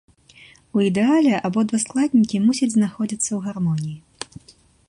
У 0.77 0.85
ідэале 0.89 1.33
абодва 1.49 1.77
складнікі 1.85 2.43
мусяць 2.49 2.73
знаходзяцца 2.77 3.29
ў 3.37 3.39
гармоніі. 3.45 3.99